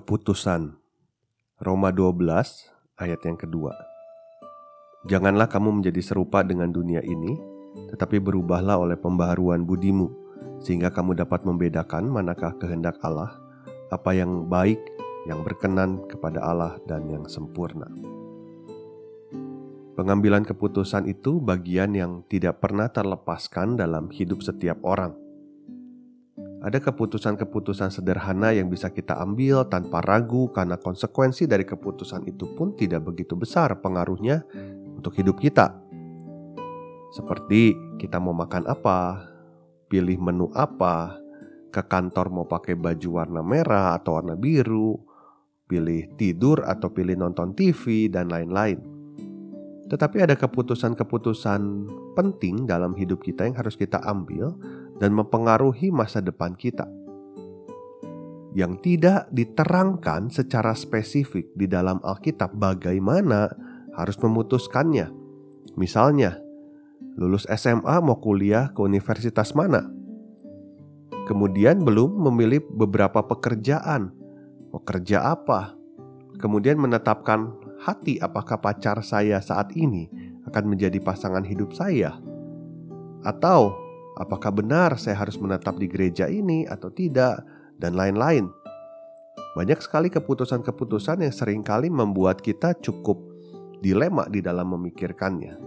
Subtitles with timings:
[0.00, 0.80] Keputusan.
[1.60, 2.24] Roma 12
[2.96, 3.76] ayat yang kedua.
[5.04, 7.36] Janganlah kamu menjadi serupa dengan dunia ini
[7.92, 10.08] Tetapi berubahlah oleh pembaharuan budimu
[10.64, 13.36] Sehingga kamu dapat membedakan manakah kehendak Allah
[13.92, 14.80] Apa yang baik,
[15.28, 17.92] yang berkenan kepada Allah dan yang sempurna.
[20.00, 25.12] Pengambilan keputusan itu bagian yang tidak pernah terlepaskan dalam hidup setiap orang
[26.60, 32.76] ada keputusan-keputusan sederhana yang bisa kita ambil tanpa ragu karena konsekuensi dari keputusan itu pun
[32.76, 34.44] tidak begitu besar pengaruhnya
[34.92, 35.72] untuk hidup kita.
[37.16, 39.24] Seperti kita mau makan apa,
[39.88, 41.16] pilih menu apa,
[41.72, 45.00] ke kantor mau pakai baju warna merah atau warna biru,
[45.64, 48.78] pilih tidur atau pilih nonton TV, dan lain-lain.
[49.90, 51.60] Tetapi ada keputusan-keputusan
[52.14, 54.54] penting dalam hidup kita yang harus kita ambil
[55.00, 56.84] dan mempengaruhi masa depan kita.
[58.52, 63.48] Yang tidak diterangkan secara spesifik di dalam Alkitab bagaimana
[63.96, 65.08] harus memutuskannya.
[65.80, 66.36] Misalnya,
[67.16, 69.88] lulus SMA mau kuliah ke universitas mana?
[71.30, 74.10] Kemudian belum memilih beberapa pekerjaan.
[74.74, 75.78] Mau kerja apa?
[76.42, 77.54] Kemudian menetapkan
[77.86, 80.10] hati apakah pacar saya saat ini
[80.50, 82.18] akan menjadi pasangan hidup saya.
[83.22, 87.44] Atau apakah benar saya harus menetap di gereja ini atau tidak,
[87.80, 88.52] dan lain-lain.
[89.56, 93.18] Banyak sekali keputusan-keputusan yang sering kali membuat kita cukup
[93.82, 95.58] dilema di dalam memikirkannya.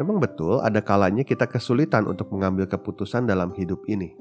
[0.00, 4.16] Memang betul, ada kalanya kita kesulitan untuk mengambil keputusan dalam hidup ini.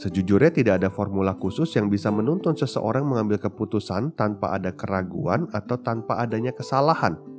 [0.00, 5.76] Sejujurnya, tidak ada formula khusus yang bisa menuntun seseorang mengambil keputusan tanpa ada keraguan atau
[5.80, 7.35] tanpa adanya kesalahan.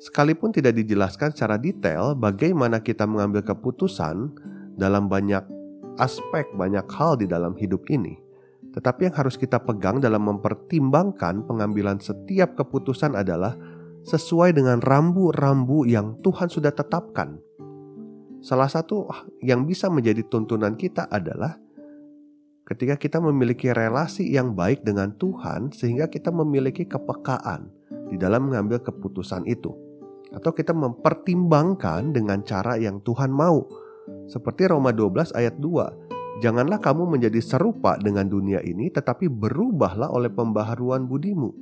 [0.00, 4.32] Sekalipun tidak dijelaskan secara detail bagaimana kita mengambil keputusan
[4.72, 5.44] dalam banyak
[6.00, 8.16] aspek, banyak hal di dalam hidup ini,
[8.72, 13.52] tetapi yang harus kita pegang dalam mempertimbangkan pengambilan setiap keputusan adalah
[14.08, 17.36] sesuai dengan rambu-rambu yang Tuhan sudah tetapkan.
[18.40, 19.04] Salah satu
[19.44, 21.60] yang bisa menjadi tuntunan kita adalah
[22.64, 27.68] ketika kita memiliki relasi yang baik dengan Tuhan, sehingga kita memiliki kepekaan
[28.08, 29.89] di dalam mengambil keputusan itu
[30.30, 33.66] atau kita mempertimbangkan dengan cara yang Tuhan mau.
[34.30, 36.42] Seperti Roma 12 ayat 2.
[36.42, 41.52] Janganlah kamu menjadi serupa dengan dunia ini tetapi berubahlah oleh pembaharuan budimu.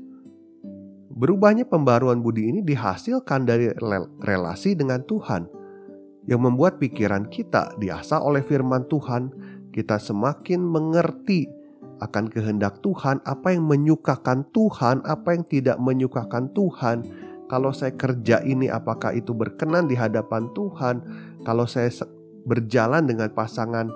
[1.19, 3.75] Berubahnya pembaharuan budi ini dihasilkan dari
[4.23, 5.51] relasi dengan Tuhan
[6.31, 9.33] yang membuat pikiran kita diasah oleh firman Tuhan,
[9.73, 11.49] kita semakin mengerti
[11.99, 17.03] akan kehendak Tuhan, apa yang menyukakan Tuhan, apa yang tidak menyukakan Tuhan,
[17.49, 20.97] kalau saya kerja ini apakah itu berkenan di hadapan Tuhan?
[21.49, 21.89] Kalau saya
[22.45, 23.89] berjalan dengan pasangan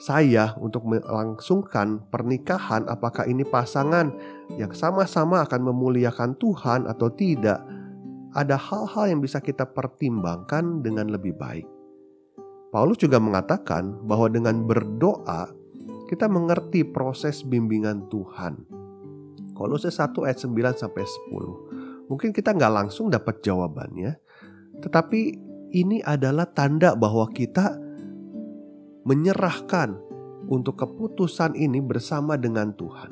[0.00, 4.08] saya untuk melangsungkan pernikahan, apakah ini pasangan
[4.56, 7.60] yang sama-sama akan memuliakan Tuhan atau tidak?
[8.34, 11.68] Ada hal-hal yang bisa kita pertimbangkan dengan lebih baik.
[12.74, 15.46] Paulus juga mengatakan bahwa dengan berdoa
[16.10, 18.66] kita mengerti proses bimbingan Tuhan.
[19.54, 21.73] Kolose 1 ayat 9 sampai 10.
[22.08, 24.20] Mungkin kita nggak langsung dapat jawabannya,
[24.84, 25.20] tetapi
[25.72, 27.80] ini adalah tanda bahwa kita
[29.08, 29.96] menyerahkan
[30.48, 33.10] untuk keputusan ini bersama dengan Tuhan.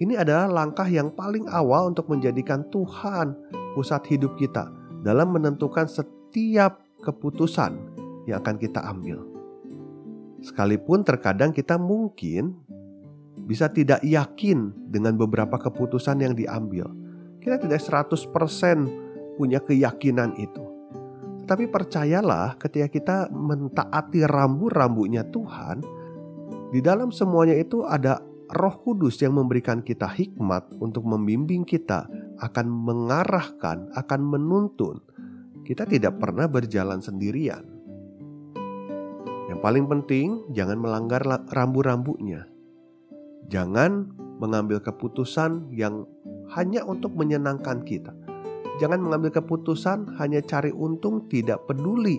[0.00, 3.36] Ini adalah langkah yang paling awal untuk menjadikan Tuhan
[3.76, 4.66] pusat hidup kita
[5.04, 7.76] dalam menentukan setiap keputusan
[8.26, 9.22] yang akan kita ambil.
[10.42, 12.58] Sekalipun terkadang kita mungkin
[13.46, 17.01] bisa tidak yakin dengan beberapa keputusan yang diambil
[17.42, 20.62] kita tidak 100% punya keyakinan itu.
[21.42, 25.82] Tetapi percayalah ketika kita mentaati rambu-rambunya Tuhan,
[26.70, 28.22] di dalam semuanya itu ada
[28.52, 32.06] Roh Kudus yang memberikan kita hikmat untuk membimbing kita,
[32.38, 35.02] akan mengarahkan, akan menuntun.
[35.66, 37.64] Kita tidak pernah berjalan sendirian.
[39.50, 42.46] Yang paling penting, jangan melanggar rambu-rambunya.
[43.50, 44.08] Jangan
[44.38, 46.06] mengambil keputusan yang
[46.56, 48.12] hanya untuk menyenangkan kita.
[48.80, 52.18] Jangan mengambil keputusan hanya cari untung, tidak peduli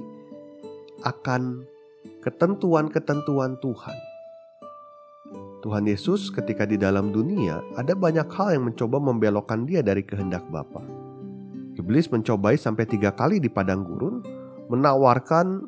[1.04, 1.68] akan
[2.24, 3.98] ketentuan-ketentuan Tuhan.
[5.64, 10.44] Tuhan Yesus ketika di dalam dunia ada banyak hal yang mencoba membelokkan dia dari kehendak
[10.52, 10.84] Bapa.
[11.74, 14.22] Iblis mencobai sampai tiga kali di padang gurun,
[14.70, 15.64] menawarkan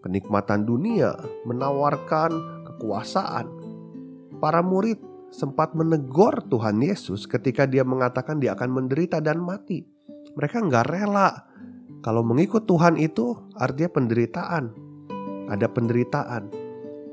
[0.00, 1.12] kenikmatan dunia,
[1.44, 2.30] menawarkan
[2.70, 3.46] kekuasaan.
[4.40, 4.98] Para murid
[5.32, 9.88] sempat menegur Tuhan Yesus ketika dia mengatakan dia akan menderita dan mati.
[10.36, 11.48] Mereka nggak rela.
[12.04, 14.64] Kalau mengikut Tuhan itu artinya penderitaan.
[15.48, 16.52] Ada penderitaan.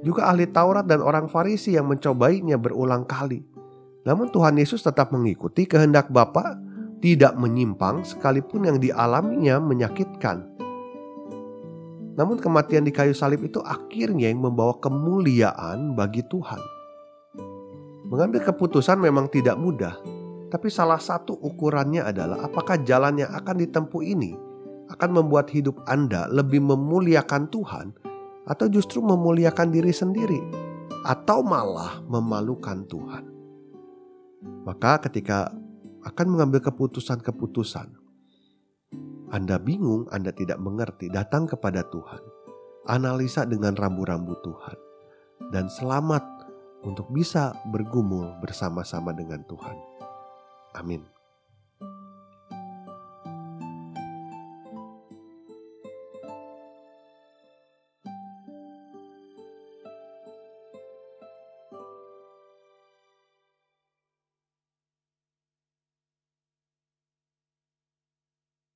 [0.03, 3.43] Juga ahli Taurat dan orang Farisi yang mencobainya berulang kali.
[4.07, 6.55] Namun Tuhan Yesus tetap mengikuti kehendak Bapa,
[7.03, 10.47] tidak menyimpang sekalipun yang dialaminya menyakitkan.
[12.15, 16.78] Namun kematian di kayu salib itu akhirnya yang membawa kemuliaan bagi Tuhan.
[18.09, 19.93] Mengambil keputusan memang tidak mudah,
[20.49, 24.33] tapi salah satu ukurannya adalah apakah jalan yang akan ditempuh ini
[24.89, 27.93] akan membuat hidup Anda lebih memuliakan Tuhan
[28.49, 30.41] atau justru memuliakan diri sendiri,
[31.05, 33.29] atau malah memalukan Tuhan.
[34.65, 35.53] Maka, ketika
[36.01, 37.93] akan mengambil keputusan-keputusan,
[39.29, 42.25] Anda bingung, Anda tidak mengerti, datang kepada Tuhan,
[42.89, 44.77] analisa dengan rambu-rambu Tuhan,
[45.53, 46.38] dan selamat
[46.83, 49.77] untuk bisa bergumul bersama-sama dengan Tuhan.
[50.77, 51.18] Amin.